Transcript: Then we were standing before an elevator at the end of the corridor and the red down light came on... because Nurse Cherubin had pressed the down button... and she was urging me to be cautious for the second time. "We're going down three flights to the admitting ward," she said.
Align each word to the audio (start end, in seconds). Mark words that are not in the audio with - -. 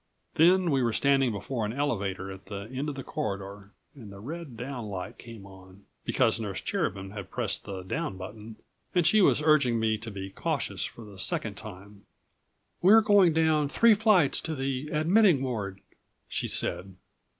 Then 0.33 0.71
we 0.71 0.81
were 0.81 0.93
standing 0.93 1.31
before 1.31 1.63
an 1.63 1.73
elevator 1.73 2.31
at 2.31 2.47
the 2.47 2.61
end 2.73 2.89
of 2.89 2.95
the 2.95 3.03
corridor 3.03 3.71
and 3.93 4.11
the 4.11 4.19
red 4.19 4.57
down 4.57 4.87
light 4.87 5.19
came 5.19 5.45
on... 5.45 5.83
because 6.05 6.39
Nurse 6.39 6.59
Cherubin 6.59 7.11
had 7.11 7.29
pressed 7.29 7.65
the 7.65 7.83
down 7.83 8.17
button... 8.17 8.55
and 8.95 9.05
she 9.05 9.21
was 9.21 9.43
urging 9.43 9.79
me 9.79 9.99
to 9.99 10.09
be 10.09 10.31
cautious 10.31 10.83
for 10.85 11.05
the 11.05 11.19
second 11.19 11.53
time. 11.53 12.07
"We're 12.81 13.01
going 13.01 13.33
down 13.33 13.69
three 13.69 13.93
flights 13.93 14.41
to 14.41 14.55
the 14.55 14.89
admitting 14.91 15.43
ward," 15.43 15.81
she 16.27 16.47
said. 16.47 16.95